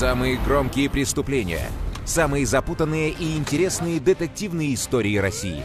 [0.00, 1.68] Самые громкие преступления.
[2.06, 5.62] Самые запутанные и интересные детективные истории России.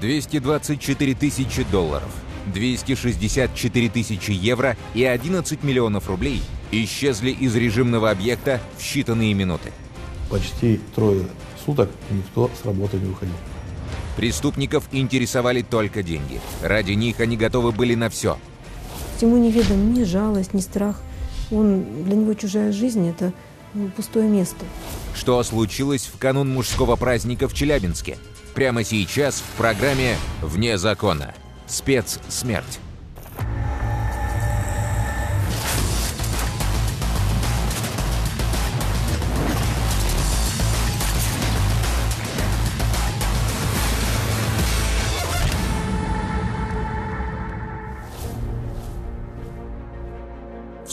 [0.00, 2.08] 224 тысячи долларов,
[2.54, 9.72] 264 тысячи евро и 11 миллионов рублей исчезли из режимного объекта в считанные минуты.
[10.30, 11.26] Почти трое
[11.66, 13.34] суток никто с работы не уходил.
[14.16, 16.40] Преступников интересовали только деньги.
[16.62, 18.38] Ради них они готовы были на все.
[19.20, 21.02] Ему неведом ни жалость, ни страх.
[21.50, 23.32] Он, для него чужая жизнь– это
[23.74, 24.64] ну, пустое место.
[25.14, 28.18] Что случилось в канун мужского праздника в Челябинске?
[28.54, 31.34] Прямо сейчас в программе «Вне закона».
[31.66, 32.80] Спецсмерть.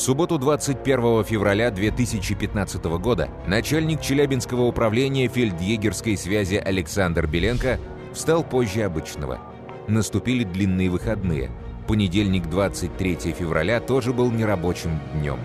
[0.05, 7.79] Субботу 21 февраля 2015 года начальник Челябинского управления фельдъегерской связи Александр Беленко
[8.13, 9.39] встал позже обычного.
[9.87, 11.49] Наступили длинные выходные.
[11.87, 15.39] Понедельник 23 февраля тоже был нерабочим днем.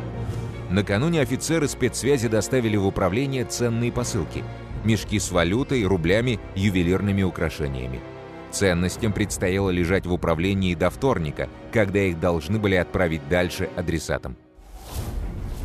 [0.69, 4.45] Накануне офицеры спецсвязи доставили в управление ценные посылки.
[4.85, 8.03] Мешки с валютой, рублями, ювелирными украшениями.
[8.51, 14.37] Ценностям предстояло лежать в управлении до вторника, когда их должны были отправить дальше адресатам.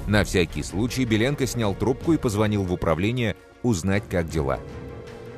[0.08, 4.59] На всякий случай Беленко снял трубку и позвонил в управление узнать, как дела.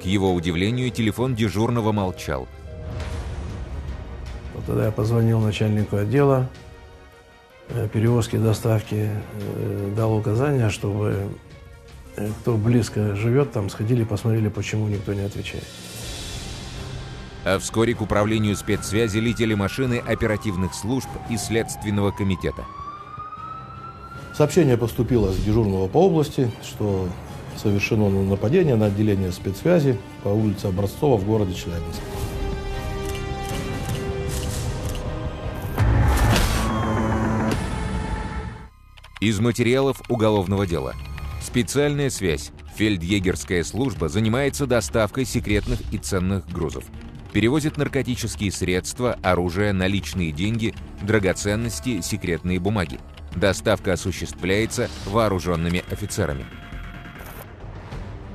[0.02, 2.48] К его удивлению, телефон дежурного молчал.
[4.54, 6.50] Вот тогда я позвонил начальнику отдела
[7.70, 11.30] э, перевозки доставки, э, дал указание, чтобы
[12.18, 15.66] э, кто близко живет, там сходили, посмотрели, почему никто не отвечает.
[17.46, 22.66] А вскоре к управлению спецсвязи летели машины оперативных служб и Следственного комитета.
[24.38, 27.09] Сообщение поступило с дежурного по области, что
[27.56, 32.00] совершено нападение на отделение спецсвязи по улице Образцова в городе Челябинск.
[39.20, 40.94] Из материалов уголовного дела.
[41.42, 42.52] Специальная связь.
[42.76, 46.84] Фельдъегерская служба занимается доставкой секретных и ценных грузов.
[47.34, 53.00] Перевозит наркотические средства, оружие, наличные деньги, драгоценности, секретные бумаги.
[53.38, 56.46] Доставка осуществляется вооруженными офицерами.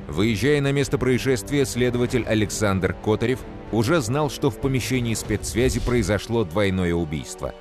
[0.07, 3.41] Выезжая на место происшествия, следователь Александр Котарев
[3.73, 7.53] уже знал, что в помещении спецсвязи произошло двойное убийство.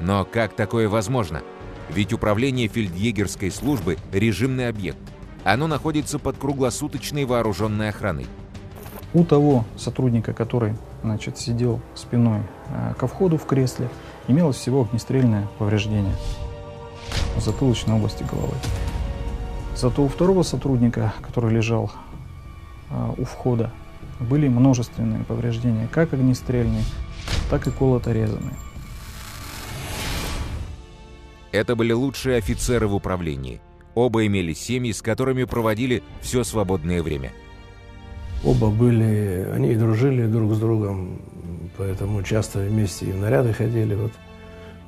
[0.00, 1.42] Но как такое возможно?
[1.90, 4.98] Ведь управление фельдъегерской службы– режимный объект.
[5.44, 8.26] Оно находится под круглосуточной вооруженной охраной.
[9.12, 10.74] У того сотрудника, который
[11.04, 12.40] значит, сидел спиной
[12.70, 13.88] э, ко входу в кресле,
[14.28, 16.14] имелось всего огнестрельное повреждение
[17.36, 18.54] в затылочной области головы.
[19.76, 21.90] Зато у второго сотрудника, который лежал
[22.90, 23.70] э, у входа,
[24.20, 26.84] были множественные повреждения, как огнестрельные,
[27.50, 28.54] так и колото-резанные.
[31.50, 33.60] Это были лучшие офицеры в управлении.
[33.94, 37.32] Оба имели семьи, с которыми проводили все свободное время.
[38.44, 41.20] Оба были, они дружили друг с другом,
[41.76, 44.12] поэтому часто вместе и в наряды ходили вот,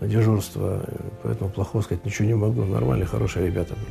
[0.01, 0.85] на дежурство.
[1.23, 2.65] Поэтому плохого сказать ничего не могу.
[2.65, 3.87] Нормальные, хорошие ребята были.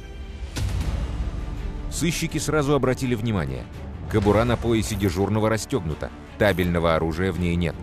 [1.91, 3.63] Сыщики сразу обратили внимание.
[4.11, 6.09] Кобура на поясе дежурного расстегнута.
[6.37, 7.75] Табельного оружия в ней нет.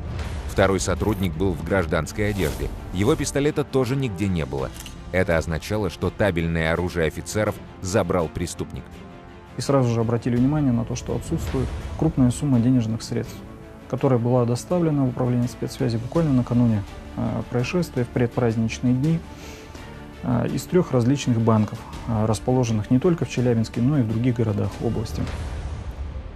[0.50, 2.68] Второй сотрудник был в гражданской одежде.
[2.92, 4.70] Его пистолета тоже нигде не было.
[5.10, 8.84] Это означало, что табельное оружие офицеров забрал преступник.
[9.56, 11.68] И сразу же обратили внимание на то, что отсутствует
[11.98, 13.36] крупная сумма денежных средств
[13.92, 16.82] которая была доставлена в управление спецсвязи буквально накануне
[17.18, 19.20] э, происшествия в предпраздничные дни
[20.22, 24.36] э, из трех различных банков, э, расположенных не только в Челябинске, но и в других
[24.36, 25.22] городах области.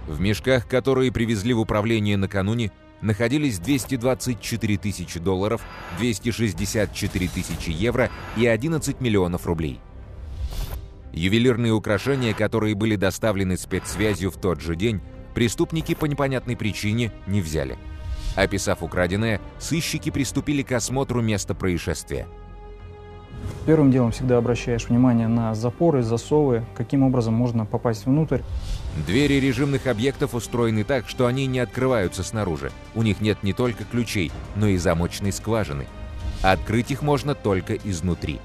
[0.05, 2.71] В мешках, которые привезли в управление накануне,
[3.01, 5.63] находились 224 тысячи долларов,
[5.97, 9.79] 264 тысячи евро и 11 миллионов рублей.
[11.11, 15.01] Ювелирные украшения, которые были доставлены спецсвязью в тот же день,
[15.37, 17.77] преступники по непонятной причине не взяли.
[18.35, 22.25] Описав украденное, сыщики приступили к осмотру места происшествия.
[23.67, 28.41] Первым делом всегда обращаешь внимание на запоры, засовы, каким образом можно попасть внутрь.
[29.05, 32.71] Двери режимных объектов устроены так, что они не открываются снаружи.
[32.95, 35.85] У них нет не только ключей, но и замочной скважины.
[36.41, 38.39] Открыть их можно только изнутри.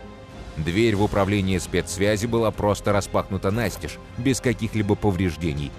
[0.59, 5.73] Дверь в управление спецсвязи была просто распахнута настежь, без каких-либо повреждений,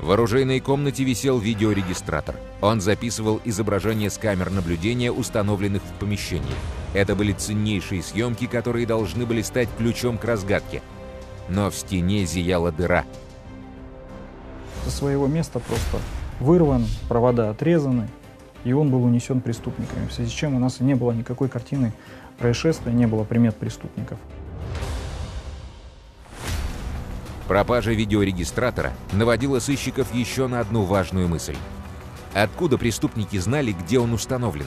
[0.00, 2.36] в оружейной комнате висел видеорегистратор.
[2.60, 6.46] Он записывал изображения с камер наблюдения, установленных в помещении.
[6.94, 10.82] Это были ценнейшие съемки, которые должны были стать ключом к разгадке.
[11.48, 13.04] Но в стене зияла дыра.
[14.84, 15.98] Со своего места просто
[16.40, 18.08] вырван, провода отрезаны,
[18.64, 21.92] и он был унесен преступниками, в связи с чем у нас не было никакой картины
[22.38, 24.18] происшествия, не было примет преступников.
[27.48, 31.56] Пропажа видеорегистратора наводила сыщиков еще на одну важную мысль.
[32.34, 34.66] Откуда преступники знали, где он установлен?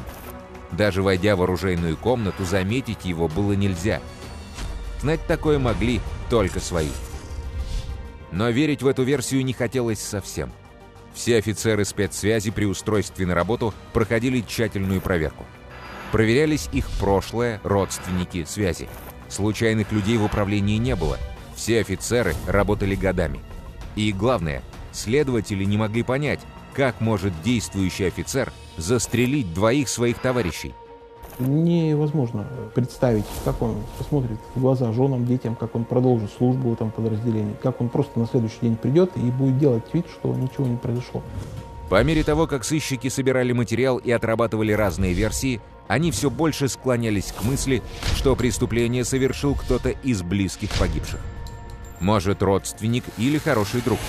[0.71, 4.01] Даже войдя в оружейную комнату, заметить его было нельзя.
[4.99, 6.89] Знать такое могли только свои.
[8.31, 10.51] Но верить в эту версию не хотелось совсем.
[11.13, 15.45] Все офицеры спецсвязи при устройстве на работу проходили тщательную проверку.
[16.11, 18.89] Проверялись их прошлое, родственники, связи.
[19.29, 21.19] Случайных людей в управлении не было–
[21.55, 23.39] все офицеры работали годами.
[23.95, 24.61] И главное,
[24.91, 26.39] следователи не могли понять,
[26.73, 30.73] как может действующий офицер застрелить двоих своих товарищей.
[31.39, 32.45] Невозможно
[32.75, 37.55] представить, как он посмотрит в глаза женам, детям, как он продолжит службу в этом подразделении,
[37.63, 41.23] как он просто на следующий день придет и будет делать вид, что ничего не произошло.
[41.89, 47.33] По мере того, как сыщики собирали материал и отрабатывали разные версии, они все больше склонялись
[47.33, 47.81] к мысли,
[48.15, 51.19] что преступление совершил кто-то из близких погибших.
[52.01, 53.99] Может, родственник или хороший друг.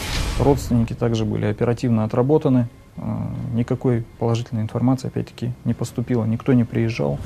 [0.40, 2.68] Родственники также были оперативно отработаны.
[2.96, 6.24] А, никакой положительной информации, опять-таки, не поступило.
[6.24, 7.18] Никто не приезжал.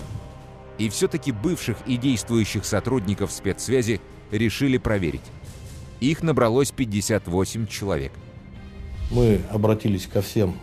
[0.79, 4.01] И все-таки бывших и действующих сотрудников спецсвязи
[4.33, 5.23] решили проверить.
[6.01, 8.13] Их набралось 58 человек.
[9.13, 10.57] Мы обратились ко всем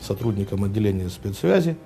[0.00, 1.76] сотрудникам отделения спецсвязи,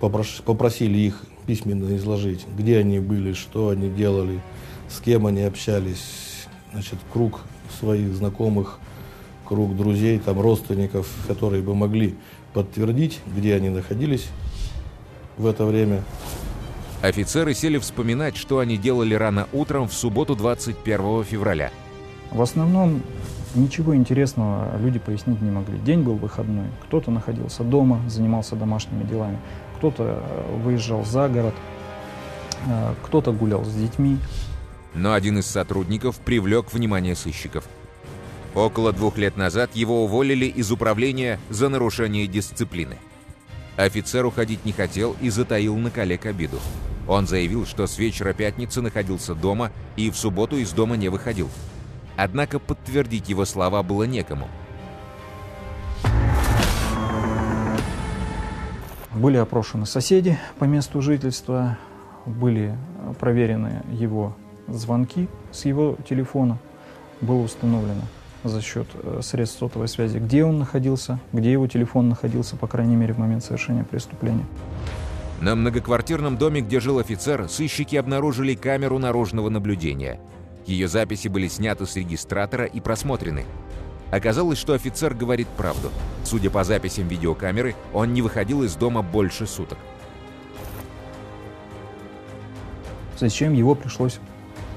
[0.00, 4.40] попросили их письменно изложить, где они были, что они делали,
[4.88, 6.27] с кем они общались,
[6.72, 7.40] значит, круг
[7.78, 8.78] своих знакомых,
[9.44, 12.14] круг друзей, там, родственников, которые бы могли
[12.52, 14.28] подтвердить, где они находились
[15.36, 16.02] в это время.
[17.02, 21.70] Офицеры сели вспоминать, что они делали рано утром в субботу 21 февраля.
[22.32, 23.02] В основном
[23.54, 25.78] ничего интересного люди пояснить не могли.
[25.78, 29.38] День был выходной, кто-то находился дома, занимался домашними делами,
[29.78, 31.54] кто-то э, выезжал за город,
[32.66, 34.18] э, кто-то гулял с детьми,
[34.94, 37.64] но один из сотрудников привлек внимание сыщиков.
[38.54, 42.96] Около двух лет назад его уволили из управления за нарушение дисциплины.
[43.76, 46.58] Офицер уходить не хотел и затаил на коллег обиду.
[47.06, 51.48] Он заявил, что с вечера пятницы находился дома и в субботу из дома не выходил.
[52.16, 54.48] Однако подтвердить его слова было некому.
[59.14, 61.78] Были опрошены соседи по месту жительства,
[62.26, 62.76] были
[63.18, 64.36] проверены его
[64.68, 66.58] звонки с его телефона
[67.20, 68.02] было установлено
[68.44, 72.96] за счет э, средств сотовой связи, где он находился, где его телефон находился, по крайней
[72.96, 74.46] мере, в момент совершения преступления.
[75.40, 80.20] На многоквартирном доме, где жил офицер, сыщики обнаружили камеру наружного наблюдения.
[80.66, 83.44] Ее записи были сняты с регистратора и просмотрены.
[84.10, 85.90] Оказалось, что офицер говорит правду.
[86.24, 89.78] Судя по записям видеокамеры, он не выходил из дома больше суток.
[93.18, 94.20] Зачем его пришлось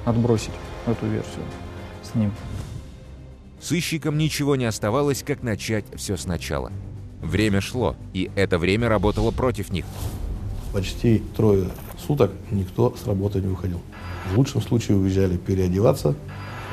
[0.06, 0.54] отбросить
[0.86, 1.44] эту версию
[2.04, 2.32] с ним.
[3.60, 6.72] Сыщикам ничего не оставалось, как начать все сначала.
[7.22, 9.86] Время шло, и это время работало против них.
[10.74, 11.70] Почти трое
[12.08, 13.80] суток никто с работы не выходил.
[14.32, 16.16] В лучшем случае уезжали переодеваться,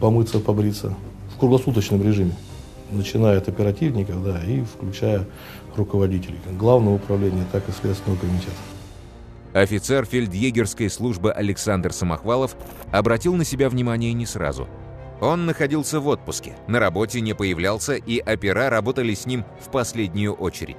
[0.00, 0.94] помыться, побриться
[1.34, 2.34] в круглосуточном режиме.
[2.90, 5.26] Начиная от оперативников, да, и включая
[5.76, 8.56] руководителей, как Главного управления, так и Следственного комитета.
[9.58, 12.56] Офицер фельдъегерской службы Александр Самохвалов
[12.92, 14.68] обратил на себя внимание не сразу.
[15.20, 20.32] Он находился в отпуске, на работе не появлялся, и опера работали с ним в последнюю
[20.32, 20.76] очередь.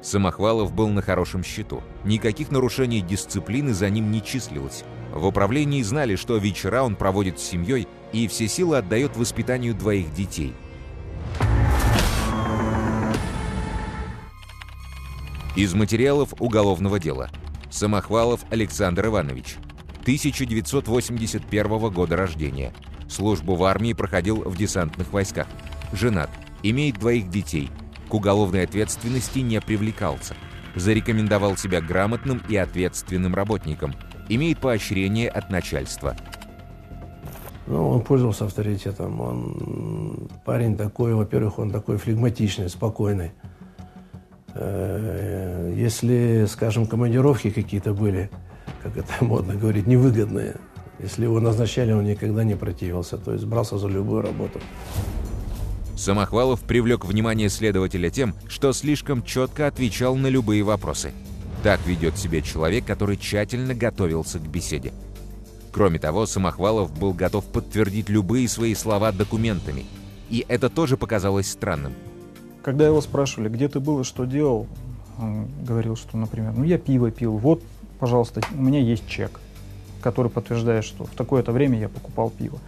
[0.00, 1.82] Самохвалов был на хорошем счету.
[2.04, 4.84] Никаких нарушений дисциплины за ним не числилось.
[5.12, 10.14] В управлении знали, что вечера он проводит с семьей и все силы отдает воспитанию двоих
[10.14, 10.54] детей.
[15.54, 17.28] Из материалов уголовного дела–
[17.76, 19.56] Самохвалов Александр Иванович.
[20.00, 22.72] 1981 года рождения.
[23.06, 25.46] Службу в армии проходил в десантных войсках.
[25.92, 26.30] Женат.
[26.62, 27.68] Имеет двоих детей.
[28.08, 30.34] К уголовной ответственности не привлекался.
[30.74, 33.92] Зарекомендовал себя грамотным и ответственным работником.
[34.30, 36.16] Имеет поощрение от начальства.
[37.66, 39.20] Ну, он пользовался авторитетом.
[39.20, 43.32] Он парень такой, во-первых, он такой флегматичный, спокойный.
[45.76, 48.30] Если, скажем, командировки какие-то были,
[48.82, 50.56] как это модно говорить, невыгодные,
[50.98, 54.58] если его назначали, он никогда не противился, то есть брался за любую работу.
[55.94, 61.12] Самохвалов привлек внимание следователя тем, что слишком четко отвечал на любые вопросы.
[61.62, 64.94] Так ведет себя человек, который тщательно готовился к беседе.
[65.72, 69.84] Кроме того, Самохвалов был готов подтвердить любые свои слова документами.
[70.30, 71.92] И это тоже показалось странным.
[72.62, 74.66] Когда его спрашивали, где ты был и что делал,
[75.18, 77.62] говорил, что, например, ну я пиво пил, вот,
[77.98, 79.40] пожалуйста, у меня есть чек,
[80.02, 82.58] который подтверждает, что в такое-то время я покупал пиво.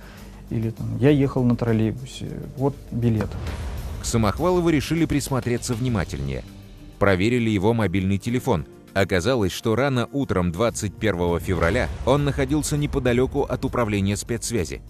[0.50, 3.28] Или там, я ехал на троллейбусе, вот билет.
[4.00, 6.42] К Самохвалову решили присмотреться внимательнее.
[6.98, 8.66] Проверили его мобильный телефон.
[8.94, 14.80] Оказалось, что рано утром 21 февраля он находился неподалеку от управления спецсвязи.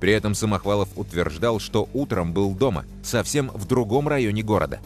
[0.00, 4.80] При этом Самохвалов утверждал, что утром был дома, совсем в другом районе города.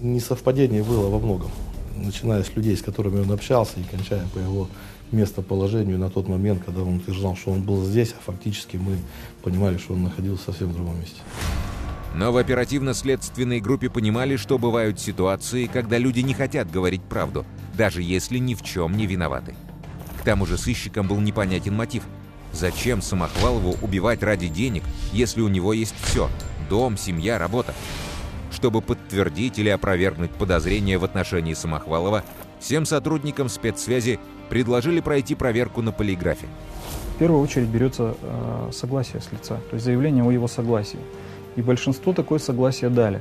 [0.00, 1.50] Несовпадение было во многом.
[1.96, 4.68] Начиная с людей, с которыми он общался, и кончая по его
[5.12, 8.98] местоположению на тот момент, когда он утверждал, что он был здесь, а фактически мы
[9.42, 11.20] понимали, что он находился совсем в другом месте.
[12.14, 17.44] Но в оперативно-следственной группе понимали, что бывают ситуации, когда люди не хотят говорить правду,
[17.76, 19.54] даже если ни в чем не виноваты.
[20.20, 22.04] К тому же сыщикам был непонятен мотив.
[22.52, 26.30] Зачем Самохвалову убивать ради денег, если у него есть все–
[26.70, 27.74] дом, семья, работа?
[28.54, 32.22] Чтобы подтвердить или опровергнуть подозрения в отношении Самохвалова,
[32.60, 36.46] всем сотрудникам спецсвязи предложили пройти проверку на полиграфе.
[37.14, 41.00] В первую очередь берется э, согласие с лица, то есть заявление о его согласии.
[41.56, 43.20] И большинство такое согласие дали.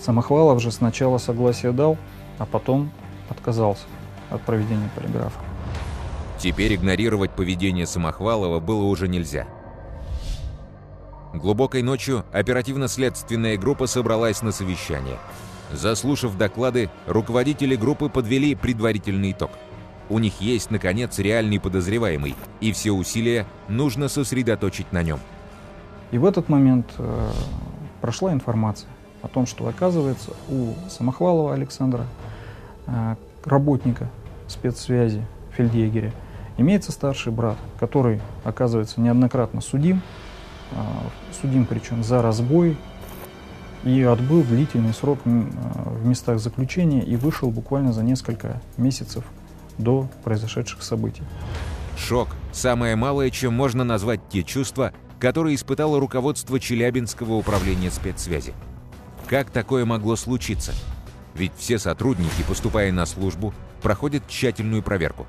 [0.00, 1.98] Самохвалов же сначала согласие дал,
[2.38, 2.90] а потом
[3.28, 3.84] отказался
[4.30, 5.40] от проведения полиграфа.
[6.38, 9.46] Теперь игнорировать поведение Самохвалова было уже нельзя.
[11.38, 15.18] Глубокой ночью оперативно-следственная группа собралась на совещание.
[15.72, 19.52] Заслушав доклады, руководители группы подвели предварительный итог.
[20.08, 25.20] У них есть, наконец, реальный подозреваемый, и все усилия нужно сосредоточить на нем.
[26.10, 27.30] И в этот момент э,
[28.00, 28.90] прошла информация
[29.22, 32.04] о том, что, оказывается, у Самохвалова Александра,
[32.88, 33.14] э,
[33.44, 34.08] работника
[34.48, 36.12] спецсвязи, фельдъегеря,
[36.56, 40.02] имеется старший брат, который, оказывается, неоднократно судим,
[41.40, 42.76] судим причем за разбой,
[43.84, 49.24] и отбыл длительный срок э, в местах заключения и вышел буквально за несколько месяцев
[49.78, 51.22] до произошедших событий.
[51.96, 58.54] Шок– самое малое, чем можно назвать те чувства, которые испытало руководство Челябинского управления спецсвязи.
[59.26, 60.72] Как такое могло случиться?
[61.34, 65.26] Ведь все сотрудники, поступая на службу, проходят тщательную проверку.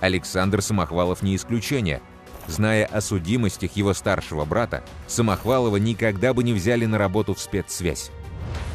[0.00, 2.00] Александр Самохвалов не исключение.
[2.46, 8.10] Зная о судимостях его старшего брата, Самохвалова никогда бы не взяли на работу в спецсвязь.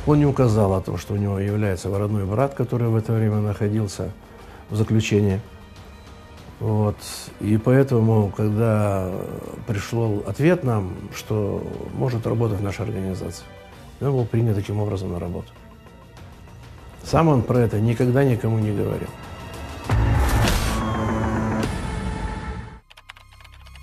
[0.08, 3.38] Он не указал о том, что у него является родной брат, который в это время
[3.38, 4.12] находился
[4.70, 5.40] в заключении.
[6.60, 6.98] Вот.
[7.40, 9.12] И поэтому, когда
[9.68, 13.46] пришел ответ нам, что может работать наша организация,
[14.02, 15.50] он был принят таким образом на работу.
[17.04, 19.08] Сам он про это никогда никому не говорил.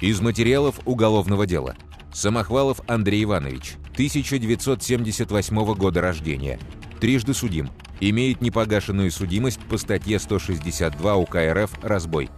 [0.02, 1.74] Из материалов уголовного дела.
[2.12, 6.58] Самохвалов Андрей Иванович, 1978 года рождения.
[7.00, 7.70] Трижды судим.
[8.00, 12.28] Имеет непогашенную судимость по статье 162 УК РФ «Разбой».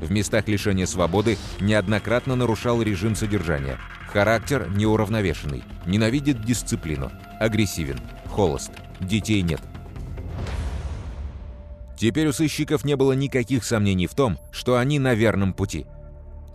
[0.00, 3.78] В местах лишения свободы неоднократно нарушал режим содержания.
[4.12, 5.62] Характер неуравновешенный.
[5.86, 7.12] Ненавидит дисциплину.
[7.38, 8.00] Агрессивен.
[8.28, 8.72] Холост.
[8.98, 9.60] Детей нет.
[11.96, 15.86] Теперь у сыщиков не было никаких сомнений в том, что они на верном пути–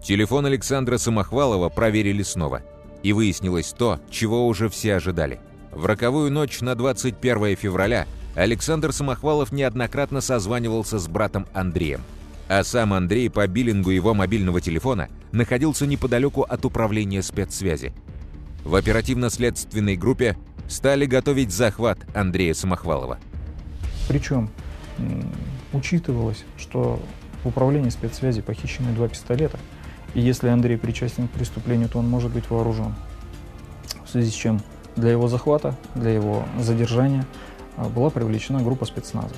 [0.03, 2.61] Телефон Александра Самохвалова проверили снова.
[3.03, 5.39] И выяснилось то, чего уже все ожидали.
[5.71, 12.01] В роковую ночь на 21 февраля Александр Самохвалов неоднократно созванивался с братом Андреем.
[12.47, 17.93] А сам Андрей по биллингу его мобильного телефона находился неподалеку от управления спецсвязи.
[18.65, 20.35] В оперативно-следственной группе
[20.67, 23.19] стали готовить захват Андрея Самохвалова.
[24.07, 24.49] Причем
[25.73, 26.99] учитывалось, что
[27.43, 29.59] в управлении спецсвязи похищены два пистолета–
[30.13, 32.93] и если Андрей причастен к преступлению, то он может быть вооружен.
[34.05, 34.59] В связи с чем
[34.95, 37.25] для его захвата, для его задержания
[37.77, 39.33] а, была привлечена группа спецназа.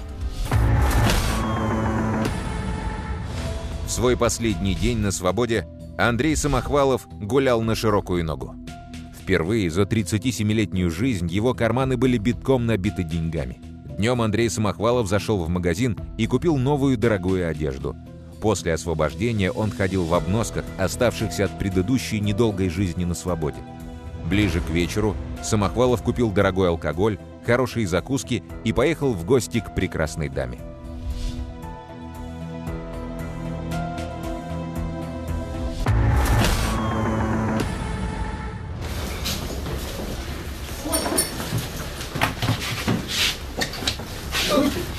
[3.86, 8.56] В свой последний день на свободе Андрей Самохвалов гулял на широкую ногу.
[9.22, 13.60] Впервые за 37-летнюю жизнь его карманы были битком набиты деньгами.
[13.98, 17.96] Днем Андрей Самохвалов зашел в магазин и купил новую дорогую одежду–
[18.42, 23.60] После освобождения он ходил в обносках, оставшихся от предыдущей недолгой жизни на свободе.
[24.26, 30.28] Ближе к вечеру Самохвалов купил дорогой алкоголь, хорошие закуски и поехал в гости к прекрасной
[30.28, 30.58] даме.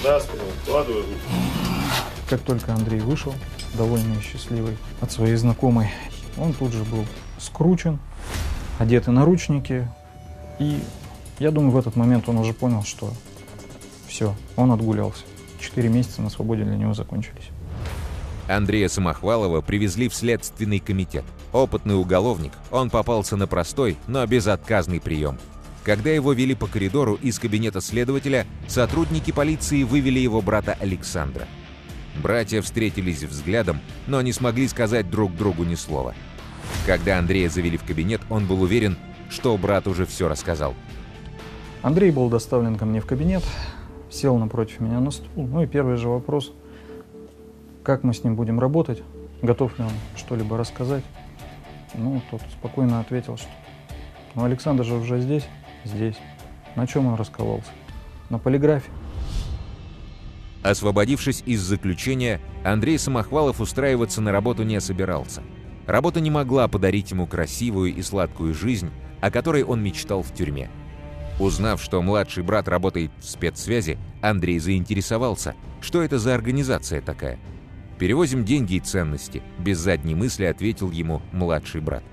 [0.03, 0.43] Да, понял.
[0.65, 1.05] Вкладываю.
[2.33, 3.35] Как только Андрей вышел,
[3.75, 5.91] довольный и счастливый от своей знакомой,
[6.39, 7.05] он тут же был
[7.37, 7.99] скручен,
[8.79, 9.87] одеты наручники.
[10.59, 10.81] И
[11.39, 13.13] я думаю, в этот момент он уже понял, что
[14.09, 15.25] все, он отгулялся.
[15.61, 17.51] Четыре месяца на свободе для него закончились.
[18.49, 21.27] Андрея Самохвалова привезли в Следственный комитет.
[21.53, 25.39] Опытный уголовник, он попался на простой, но безотказный прием.
[25.85, 31.47] Когда его вели по коридору из кабинета следователя, сотрудники полиции вывели его брата Александра.
[32.21, 36.15] Братья встретились взглядом, но не смогли сказать друг другу ни слова.
[36.87, 38.97] Когда Андрея завели в кабинет, он был уверен,
[39.31, 40.75] что брат уже все рассказал.
[41.83, 43.43] Андрей был доставлен ко мне в кабинет,
[44.11, 45.47] сел напротив меня на стул.
[45.47, 46.53] Ну и первый же вопрос,
[47.83, 49.03] как мы с ним будем работать,
[49.41, 51.05] готов ли он что-либо рассказать.
[51.95, 53.49] Ну, тот спокойно ответил, что
[54.35, 55.47] ну, Александр же уже здесь,
[55.85, 56.17] здесь.
[56.75, 57.69] На чем он раскололся?
[58.31, 58.91] На полиграфе.
[60.63, 65.43] Освободившись из заключения, Андрей Самохвалов устраиваться на работу не собирался.
[65.87, 68.91] Работа не могла подарить ему красивую и сладкую жизнь,
[69.21, 70.71] о которой он мечтал в тюрьме.
[71.41, 77.39] Узнав, что младший брат работает в спецсвязи, Андрей заинтересовался, что это за организация такая.
[77.99, 82.05] «Перевозим деньги и ценности»,— без задней мысли ответил ему младший брат.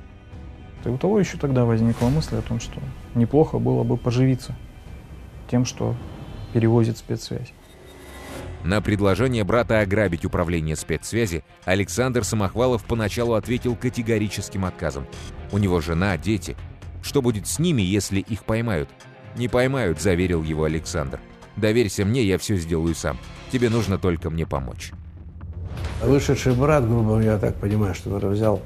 [0.85, 2.79] И у того еще тогда возникла мысль о том, что
[3.13, 4.55] неплохо было бы поживиться
[5.49, 5.95] тем, что
[6.53, 7.53] перевозит спецсвязь.
[8.63, 15.07] На предложение брата ограбить управление спецсвязи Александр Самохвалов поначалу ответил категорическим отказом.
[15.51, 16.57] У него жена, дети.
[17.01, 18.89] Что будет с ними, если их поймают?
[19.35, 21.19] «Не поймают»,— заверил его Александр.
[21.55, 23.17] «Доверься мне, я все сделаю сам.
[23.51, 24.91] Тебе нужно только мне помочь».
[26.01, 28.61] Вышедший брат, грубо я так понимаю, что наверное, взял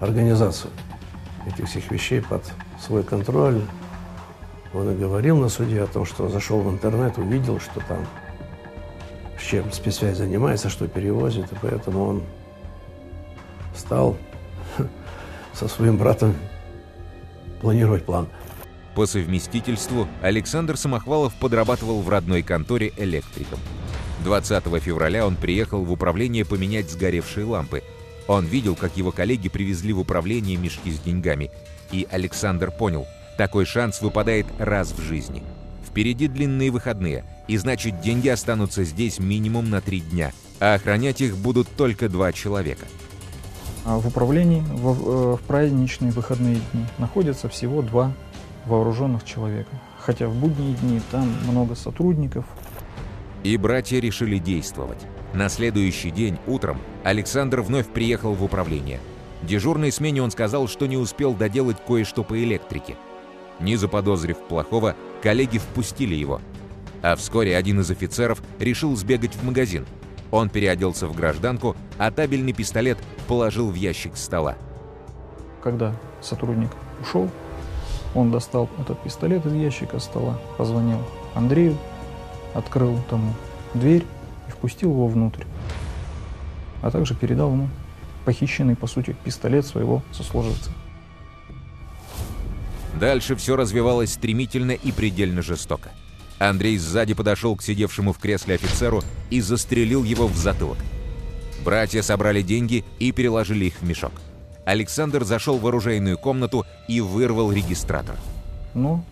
[0.00, 0.70] организацию
[1.46, 2.42] этих всех вещей под
[2.80, 3.60] свой контроль.
[4.72, 8.06] Он и говорил на суде о том, что зашел в интернет, увидел, что там
[9.50, 12.22] чем спецсвязь занимается, что перевозит, и поэтому он
[13.74, 14.16] стал
[15.52, 16.36] со своим братом
[17.60, 18.28] планировать план.
[18.94, 23.58] По совместительству Александр Самохвалов подрабатывал в родной конторе электриком.
[24.24, 27.82] 20 февраля он приехал в управление поменять сгоревшие лампы.
[28.28, 31.50] Он видел, как его коллеги привезли в управление мешки с деньгами,
[31.90, 35.42] и Александр понял, такой шанс выпадает раз в жизни.
[35.88, 41.36] Впереди длинные выходные, и значит деньги останутся здесь минимум на три дня, а охранять их
[41.36, 42.86] будут только два человека.
[43.84, 48.12] А в управлении в, э, в праздничные выходные дни находятся всего два
[48.66, 49.70] вооруженных человека.
[49.98, 52.44] Хотя в будние дни там много сотрудников.
[53.42, 55.00] И братья решили действовать.
[55.34, 59.00] На следующий день, утром, Александр вновь приехал в управление.
[59.42, 62.94] Дежурной смене он сказал, что не успел доделать кое-что по электрике.
[63.58, 66.40] Не заподозрив плохого, коллеги впустили его.
[67.02, 69.86] А вскоре один из офицеров решил сбегать в магазин.
[70.30, 74.56] Он переоделся в гражданку, а табельный пистолет положил в ящик стола.
[75.62, 77.28] Когда сотрудник ушел,
[78.14, 80.98] он достал этот пистолет из ящика стола, позвонил
[81.34, 81.76] Андрею,
[82.54, 83.32] открыл тому
[83.74, 84.04] дверь
[84.48, 85.44] и впустил его внутрь.
[86.82, 87.68] А также передал ему
[88.24, 90.70] похищенный, по сути, пистолет своего сослуживца.
[92.98, 95.90] Дальше все развивалось стремительно и предельно жестоко.
[96.40, 100.78] Андрей сзади подошел к сидевшему в кресле офицеру и застрелил его в затылок.
[101.62, 104.12] Братья собрали деньги и переложили их в мешок.
[104.64, 108.16] Александр зашел в оружейную комнату и вырвал регистратор.
[108.72, 109.04] Но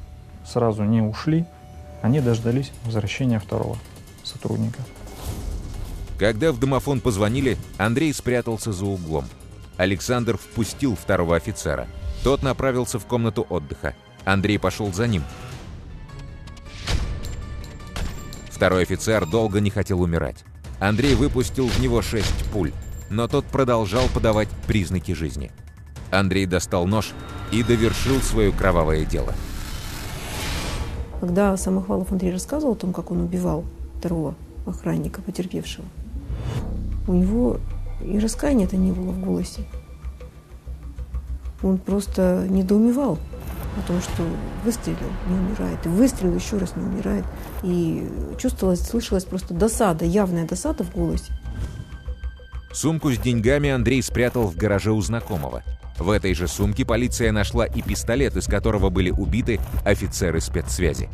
[0.47, 1.45] сразу не ушли,
[2.01, 3.77] они дождались возвращения второго
[4.25, 4.81] сотрудника.
[6.19, 9.27] Когда в домофон позвонили, Андрей спрятался за углом.
[9.77, 11.87] Александр впустил второго офицера.
[12.25, 13.95] Тот направился в комнату отдыха.
[14.25, 15.23] Андрей пошел за ним.
[18.59, 20.45] Второй офицер долго не хотел умирать.
[20.79, 22.73] Андрей выпустил в него шесть пуль
[23.11, 25.51] но тот продолжал подавать признаки жизни.
[26.11, 27.13] Андрей достал нож
[27.53, 29.33] и довершил свое кровавое дело.
[31.21, 33.65] Когда Самохвалов Андрей рассказывал о том, как он убивал
[33.99, 34.35] второго
[34.67, 35.85] охранника, потерпевшего,
[37.07, 37.59] у него
[38.03, 39.63] и раскаяния-то не было в голосе.
[41.63, 43.19] Он просто недоумевал
[43.79, 44.23] о том, что
[44.65, 47.25] выстрелил, не умирает, и выстрелил еще раз не умирает.
[47.63, 51.33] И чувствовалась, слышалась просто досада, явная досада в голосе.
[52.73, 55.63] Сумку с деньгами Андрей спрятал в гараже у знакомого.
[55.99, 61.09] В этой же сумке полиция нашла и пистолет, из которого были убиты офицеры спецсвязи.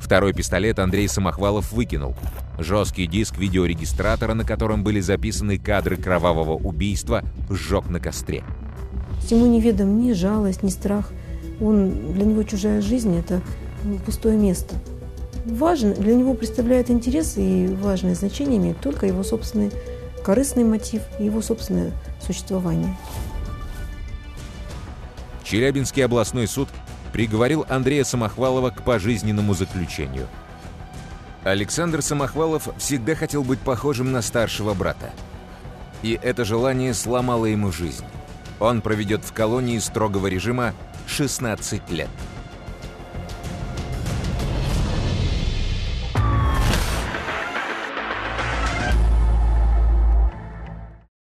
[0.00, 2.16] Второй пистолет Андрей Самохвалов выкинул.
[2.58, 8.42] Жесткий диск видеорегистратора, на котором были записаны кадры кровавого убийства, сжег на костре.
[9.24, 11.12] Всему неведом ни жалость, ни страх.
[11.60, 13.42] Он, для него чужая жизнь– это
[14.04, 14.74] пустое место.
[15.44, 19.70] важен, для него представляет интерес и важное значение имеет только его собственный
[20.24, 22.96] корыстный мотив и его собственное существование.
[25.42, 26.68] Челябинский областной суд
[27.12, 30.28] приговорил Андрея Самохвалова к пожизненному заключению.
[31.42, 35.10] Александр Самохвалов всегда хотел быть похожим на старшего брата.
[36.02, 38.04] И это желание сломало ему жизнь.
[38.60, 40.74] Он проведет в колонии строгого режима
[41.10, 42.08] 16 лет.